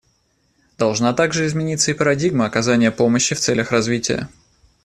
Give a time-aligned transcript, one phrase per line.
[0.79, 4.29] Должна также измениться и парадигма оказания помощи в целях развития.